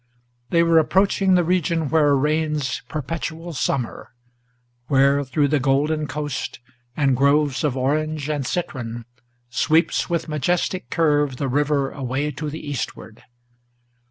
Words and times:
They 0.49 0.63
were 0.63 0.79
approaching 0.79 1.35
the 1.35 1.43
region 1.43 1.87
where 1.87 2.15
reigns 2.15 2.81
perpetual 2.89 3.53
summer, 3.53 4.15
Where 4.87 5.23
through 5.23 5.49
the 5.49 5.59
Golden 5.59 6.07
Coast, 6.07 6.57
and 6.97 7.15
groves 7.15 7.63
of 7.63 7.77
orange 7.77 8.27
and 8.27 8.43
citron, 8.43 9.05
Sweeps 9.51 10.09
with 10.09 10.27
majestic 10.27 10.89
curve 10.89 11.37
the 11.37 11.47
river 11.47 11.91
away 11.91 12.31
to 12.31 12.49
the 12.49 12.67
eastward. 12.67 13.21